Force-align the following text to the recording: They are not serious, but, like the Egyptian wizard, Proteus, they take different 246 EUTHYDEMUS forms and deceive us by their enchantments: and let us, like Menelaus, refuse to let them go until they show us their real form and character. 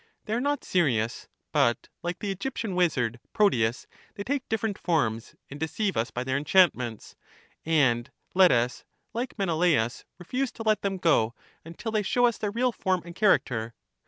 They 0.25 0.33
are 0.33 0.41
not 0.41 0.63
serious, 0.63 1.27
but, 1.51 1.87
like 2.01 2.17
the 2.17 2.31
Egyptian 2.31 2.73
wizard, 2.73 3.19
Proteus, 3.33 3.85
they 4.15 4.23
take 4.23 4.49
different 4.49 4.77
246 4.83 5.35
EUTHYDEMUS 5.35 5.35
forms 5.35 5.51
and 5.51 5.59
deceive 5.59 5.95
us 5.95 6.09
by 6.09 6.23
their 6.23 6.37
enchantments: 6.37 7.15
and 7.67 8.09
let 8.33 8.51
us, 8.51 8.83
like 9.13 9.37
Menelaus, 9.37 10.03
refuse 10.17 10.51
to 10.53 10.63
let 10.63 10.81
them 10.81 10.97
go 10.97 11.35
until 11.63 11.91
they 11.91 12.01
show 12.01 12.25
us 12.25 12.39
their 12.39 12.49
real 12.49 12.71
form 12.71 13.03
and 13.05 13.13
character. 13.13 13.75